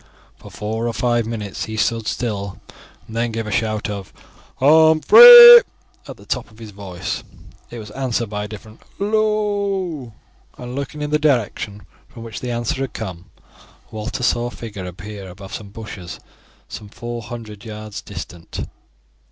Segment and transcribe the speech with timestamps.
[0.35, 2.59] For four or five minutes he stood still,
[3.05, 4.11] and then gave a shout of
[4.55, 5.59] "Humphrey"
[6.07, 7.21] at the top of his voice.
[7.69, 10.11] It was answered by a distant "Hallo!"
[10.57, 13.29] and looking in the direction from which the answer had come,
[13.91, 16.19] Walter saw a figure appear above some bushes
[16.67, 18.65] some four hundred yards distant.